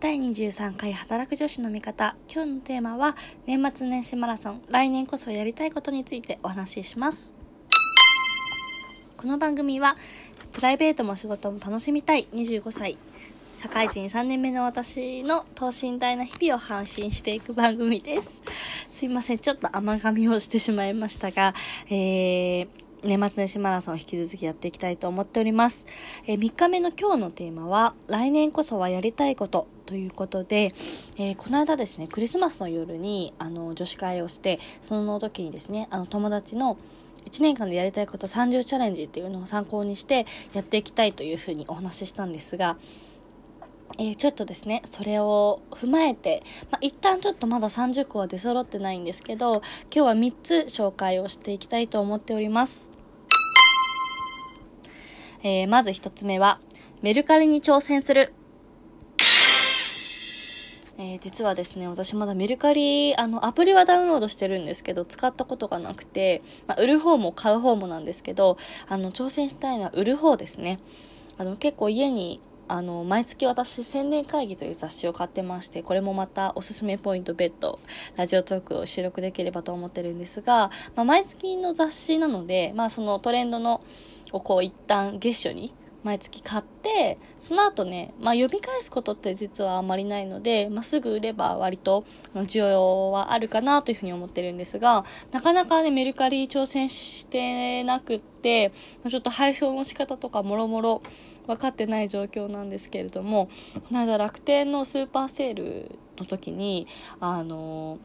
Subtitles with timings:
[0.00, 2.14] 第23回働く女子の味方。
[2.32, 4.62] 今日のテーマは年末年始マラソン。
[4.68, 7.34] 来年こそやりたいことについてお話しします。
[9.16, 9.96] この番組は
[10.52, 12.28] プライベートも仕事も楽しみたい。
[12.32, 12.96] 25歳。
[13.54, 18.44] 社会人3年目の私の等身大な日々を配信していく番組です。
[18.88, 19.38] すいません。
[19.38, 21.54] ちょっと甘噛みをしてしまいましたが
[21.90, 25.86] えー年末年始マラソンを引き続きやっていきたいと思っております。
[26.26, 30.72] えー、3日目の今日のテーマは、来年こそはやりたいことということで、
[31.16, 36.76] えー、この間ですね、クリスマスの夜に、あの、女子会をして、その時にですね、あの、友達の
[37.26, 42.78] 1年間でやりたいこと30チャレンジっていうのを参考にしてやっていきたいというふうにお話ししたんですが、
[43.98, 52.87] えー、ちょっとですね、それを踏まえて、まあ、一旦ちょっとまだ30個は出揃ってないんですけど、今日は3つ紹介をしていきたいと思っております。
[55.42, 56.60] えー、まず1つ目は、
[57.02, 58.32] メルカリに挑戦する。
[61.00, 70.80] えー、実はですね、私まだメルカリ、あの、アプリはダウンロードしてるんですけど、使ったことがなくて、まあ、売る方も買う方もなんですけど、あの、挑戦したいのは売る方ですね。
[71.36, 77.80] あの、結構家にあの、毎月私、宣伝会議という雑誌を買ってまして、これもまたおすすめポイント別途、
[78.16, 83.80] ラジオトークを収録できればと思ってるんですが、まあ、毎月の雑誌なので、まあ、そのトレンドの、
[84.32, 85.72] をこう一旦月初に
[86.04, 92.04] 毎月買って、その後ね、まあ読み返すことって実はあまりないので、まあすぐ売れば割と
[92.34, 98.72] 需要はあるかなというふうに思ってるんですが、なかなかね、メルカリ挑戦してなくって、
[99.08, 101.02] ちょっと配送の仕方とかもろもろ
[101.46, 106.86] 分かってない状況なんですけれども、この間楽天のスーパーセールの時に、
[107.18, 107.98] あの、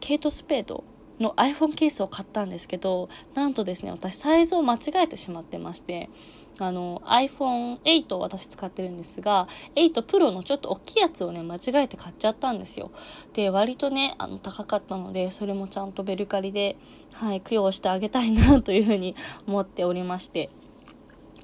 [0.00, 0.84] ケイト・スペード
[1.20, 6.10] の iPhone ケースを買ったんですけど、なんとですね、私サイズを間違えてしまってまして、
[6.58, 12.90] あの、iPhone8 を私使ってるんですが、8 Pro のちょっと大きいやつをね、間違えて買っちゃったんですよ。
[13.32, 16.76] で、割とね、あの、高かったので、それもちゃんとベルカリで、
[17.14, 19.16] はい、供養してあげたいなというふうに
[19.46, 20.50] 思っておりまして。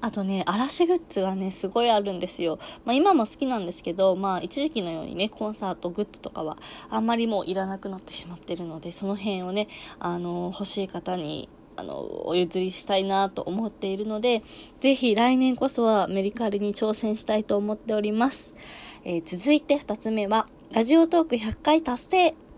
[0.01, 2.59] あとね、嵐グッズがね、すごいあるんですよ。
[2.85, 6.57] まあ今も好きなんですけど、まあ一時期のようにね、コンサートグッズとかは
[6.89, 9.67] あんまりもういらなくなってしまってるので、その辺をね、
[9.99, 14.43] あの、欲しい方にあの、お譲りしたいなと思っているので、
[14.79, 18.55] ぜひ来年こそはメリカリに挑戦したいと思っております。
[19.03, 22.50] えー、続いて2つ目は、ラジオトーク100回達成。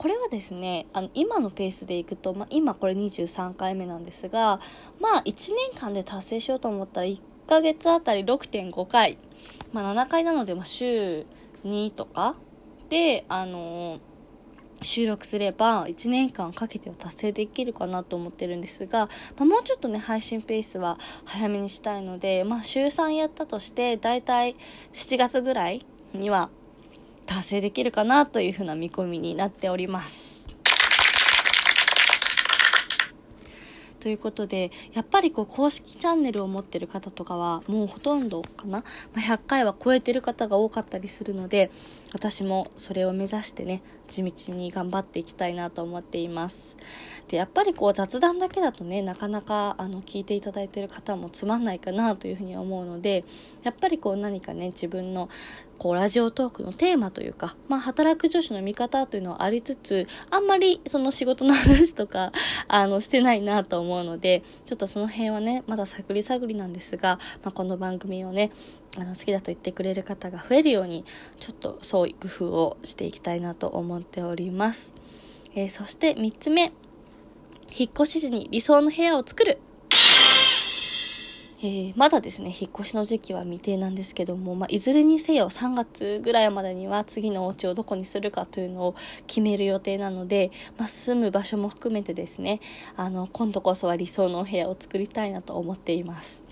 [0.00, 4.58] これはですね、あの、今のペースでいくと、まあ、今これ23回目なんですが、
[4.98, 9.18] まあ、1年間で達成しようと思ったら、1ヶ月あたり6.5回、
[9.74, 11.26] まあ、7回なので、まあ、週
[11.66, 12.34] 2とか
[12.88, 14.00] で、あのー
[14.82, 24.56] 収録すれば1年間かけては達成できるかなと思ってるんですが、まあ、もうちょっとね配信ペースは早めにしたいので、まあ、週3やったとしてだいたい
[24.94, 25.84] 7月ぐらい
[26.14, 26.48] には
[27.30, 30.48] 達成できるかなというふうな見込みになっております。
[34.00, 38.82] ということで、やっぱりこう公式チャンネルを持ってる方とかはもうほとんどかな、
[39.14, 41.70] ま、100回は超えてる方が多かったりするので、
[42.12, 46.76] 私もそれを目指してね、地道に頑張っていきたいなと思っています。
[47.28, 53.24] で、やっぱりこう雑談だけだとね、なかなかあの聞いていただいてる方もつまんないかなというふうに思うので、
[53.62, 55.28] やっぱりこう何かね、自分の
[55.80, 62.32] こう、ラジオトークのテーマというか、まあ、働く女子の見方というのはありつつ、あんまりその仕事の話とか、
[62.68, 68.50] あの、してないなと思うので、ちょっとその辺はね、まだ探り探りなんですが、まあ、この番組をね、
[68.98, 71.06] あの、好きだと言ってくれる方が増えるように、
[71.38, 74.92] ちょっとそういう工夫をしていきたいなと思っております。
[75.54, 76.74] えー、そして3つ目、
[77.74, 79.58] 引っ越し時に理想の部屋を作る。
[81.62, 88.94] えー、まだですね、引っ越しの時期は未定なんですけども、まあ、いずれにせよ3月ぐらいまでには次のお家をどこにするかというのを
[89.26, 92.60] 決める予定なので、まあ、住む場所も含めてですね、
[92.96, 96.42] あの、今度こそは理想のお部屋を作りたいなと思っています。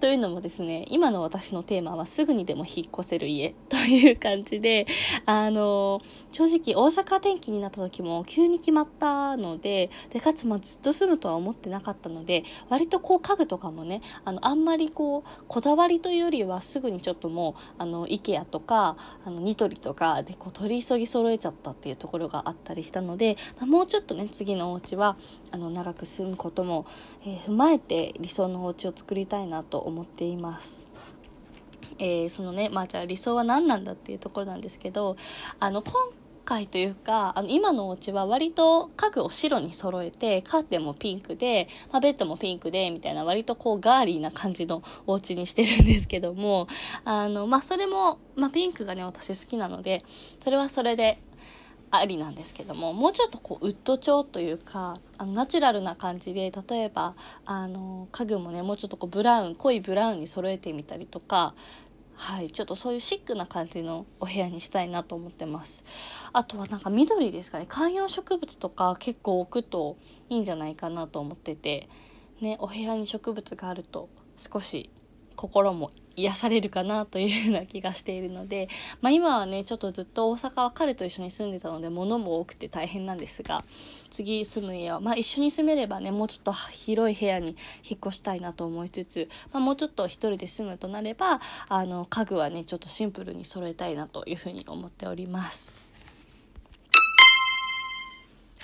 [0.00, 4.86] というのもですね、今の私のテーマはすぐにでも引っ越せる家 という感じで、
[5.26, 6.00] あの、
[6.32, 25.18] 正直大阪転勤になった時も急に決まったので、で、かつまずっと住むとは思ってなかったので、割とこう家具とかもね、あの、あんまりこう、こだわりというよりはすぐにちょっともう、あの、IKEA とか、あの、ニトリとかでこう取り急ぎ揃えちゃったっていうところがあったりしたので、まあ、もうちょっとね、次のお家は、
[25.50, 26.86] あの、長く住むことも、
[27.26, 30.86] えー、踏まえて理想のお家を作りたいなと思思っています。
[31.98, 35.16] えー、そのね、まあじゃあ理想は何なんだっていうところなんですけど、
[35.58, 35.92] あの、今
[36.50, 46.66] 回というか、あの、今のお家は割と家具を白に揃えて、カーテンもピンクで、まあ、ベッドもピンクで、みたいな割とこうガーリーな感じのお家にしてるんですけども、
[47.04, 50.04] あの、まあ、それも、まあ、ピンクがね、私好きなので、
[50.40, 51.22] それはそれで、
[51.90, 57.14] ありなんですけどももうちょっとこうウッド調というかあのナチュラルな感じで例えば
[57.44, 61.54] あの家具もねもうちょっとこうブラウン濃いブラウンに揃えてみたりとか
[62.20, 65.84] はい、ちょっとそういうシックな感じのお部屋にしたいなと思ってます。
[66.34, 67.64] あとはなんか緑ですかね。
[67.66, 69.96] 観葉植物とか結構置くと
[70.28, 71.88] いいんじゃないかなと思ってて、
[72.42, 74.90] ね、お部屋に植物があると少し
[75.40, 78.68] 心も癒されるかなというような気がしているので、
[79.00, 83.64] まあ、今はねちょっとずっと大阪は彼と一緒に住んでたので物も多くて大変なんですが
[84.10, 91.40] 次住む家は、まあ、一緒に住めればねもうちょっと広い部屋に引っ越したいなと思いつつ、まあ、もうちょっと一人で住むとなれば
[91.70, 95.89] あの家具はねちょっとシンプルに揃えたいなというふうに思っております。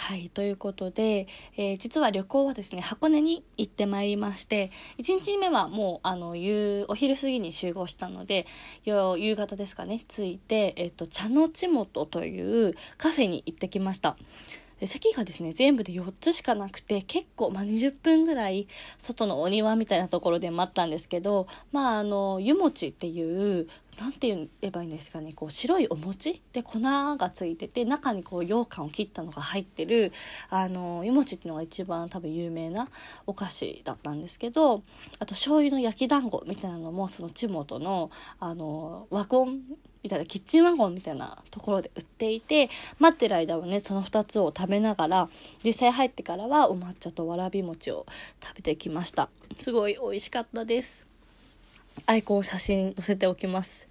[0.07, 1.27] はい、ということで、
[1.57, 8.47] えー、実は旅行はですね、箱根に行ってまいりまして、1日目はもう、あの、夕、お昼過ぎに集合したので、
[8.85, 14.17] 夕方ですかね、着いて、えっ、ー、と、茶のちもとというカフェに行ってきました。
[14.79, 18.69] で席がですね、全部で4つしかなくて、結構、まあ、20分ぐらい、
[18.99, 23.69] 外のお庭みたいなところで待ったんですけど、まあ、あの、湯餅っていう、
[24.01, 30.13] なんて言えばいいんですかねこう白いお餅で粉がついてて中にこう羊羹を切ったのが入ってる
[30.51, 32.89] あの湯餅っていうのが一番多分有名な
[33.27, 34.83] お菓子だったんですけど
[35.19, 39.63] あと醤油の焼き団子みたいなのもその地元のあのワゴン
[40.03, 42.69] みたいなキッチンワゴンみたいなところで売っていて
[43.01, 45.29] 待ってる間はねその2つを食べながら
[45.65, 48.07] 実際入ってからはお抹茶とわらび餅を
[48.41, 49.31] 食べてきました。
[49.59, 51.16] すごい美味しかったです。
[52.05, 53.89] アイコンを写真載せておきます。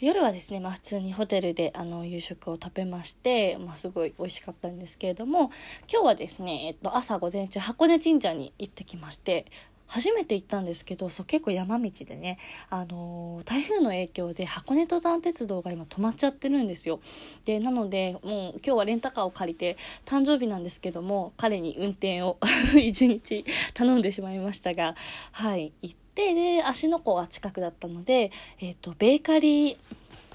[0.00, 5.50] 夜はですね、まあ普通にホテルであの夕食を食べまして、まあすごい美味しかったんですけれども、
[5.92, 9.46] 今日はですね、えっと朝午前中箱根神社に行ってきまして、
[9.86, 12.38] 初めて行ったんですけど、そう結構山道でね、
[12.70, 17.00] あのー、台風の影響で箱根登山鉄道が今止まっちゃってるんですよ。
[17.44, 22.38] で、なので、もう今日はレンタカーを借りて、誕生日なんですけども、彼に運転を
[22.76, 23.44] 一日
[23.74, 24.96] 頼んでしまいましたが、
[25.32, 29.76] はい、行って、で、芦ノ湖が近くだったので、えっ、ー、と、ベーカリー、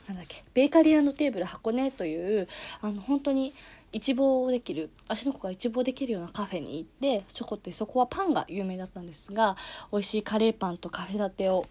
[0.08, 2.48] なんだっけ、ベーカリーテーブル箱根という、
[2.82, 3.54] あの、本当に、
[3.92, 9.58] 一望できる芦ノ湖が一望できるようなカフェに行ってチョコってそこはパンが有名だったんですが
[9.92, 11.66] 美味しいカレーパンとカフェラテを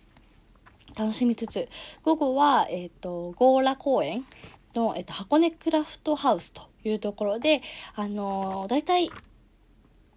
[0.98, 1.68] 楽しみつつ
[2.02, 4.24] 午後は、えーと、ゴーラ公園
[4.74, 7.62] の、えーと、箱根クラフトハウスというところで
[7.94, 9.10] あのー、大体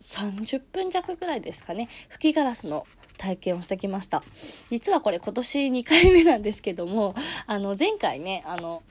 [0.02, 2.88] 30分弱ぐらいですかね吹きガラスの
[3.22, 4.24] 体験をしてきました。
[4.72, 7.14] 実はこれ今年2回目なんですけども、
[7.46, 8.82] あの、前回ね、あの、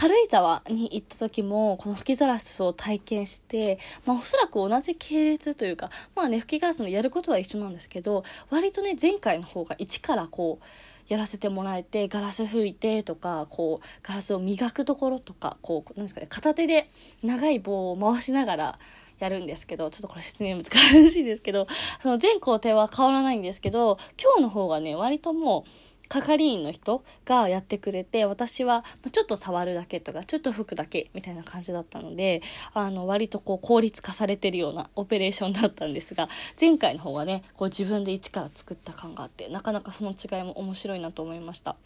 [0.00, 16.88] 軽井沢に行った時も、この吹きガラスを体験して、まあおそらく同じ系列というか、まあね、吹きガラスのやることは一緒なんですけど、割とね、前回の方が一からこう、やらせてもらえて、ガラス拭いてとか、こう、ガラスを磨くところとか、こう、なんですかね、片手で
[17.22, 18.78] 長い棒を回しながら、
[19.18, 20.64] やるんですけど、ちょっとこれ説明難
[21.10, 21.66] しいんですけど、
[22.02, 32.42] その全工程は変わらないんですけど、今日の方がね、割ともう、係員の人がやってくれて、私はちょっと触るだけとか、ちょっと拭くだけみたいな感じだったので、
[32.74, 36.28] あの、割とこう効率化されてるようなオペレーションだったんですが、
[36.60, 41.76] 前回の方がね、こう自分で一から作った感があって、なかなかその違いも面白いなと思いました。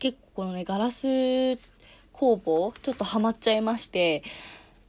[0.00, 1.06] 結構このね、ガラス
[2.12, 4.24] 工房、ちょっとハマっちゃいまして、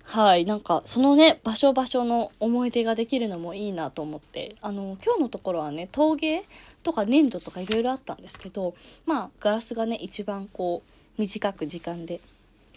[0.04, 4.56] はい、なんかそのね場所場所の思い出ができるのもいいなと思って。
[4.62, 6.44] あの今日のところはね陶芸
[6.84, 12.20] とか粘土とかいろいろあったんですけどまあガラスがね一番こう短く時間で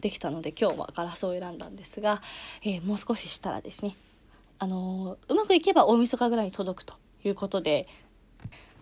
[0.01, 2.23] できたので今日はガラスを選んだんですが、
[2.63, 3.97] えー、もう少ししたらですね
[4.59, 7.89] あのうまくいけば大晦日ぐらいに届くということで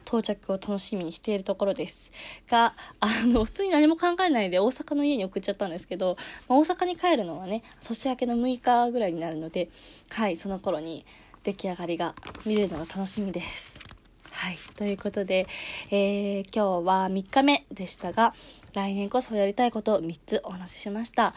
[0.05, 2.13] 到着を楽しみにしているところです。
[2.49, 6.17] が、あの、普通に何も考えないで大阪の家に送っちゃったんですけど、
[6.49, 9.71] まあ、大阪に帰るのはね、年明けの6日ぐらいになるので、
[10.11, 11.05] はい、その頃に
[11.43, 13.79] 出来上がりが見れるのが楽しみです。
[14.31, 14.59] はい。
[14.77, 15.47] ということで、
[15.91, 18.35] えー、今日は3日目でしたが、
[18.73, 21.35] 来年こそやりたいことを3つお話ししました。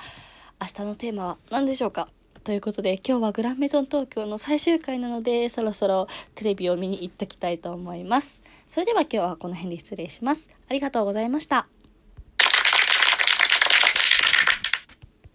[0.60, 2.10] 明日のテーマは何でしょうか？
[2.48, 8.42] ということで今日はグランメゾン東京の最終回なのでそろそろテレビを見に行ってきたいと思います。
[8.70, 10.48] それでは今日はこの辺で失礼します。
[10.70, 11.68] ありがとうございました。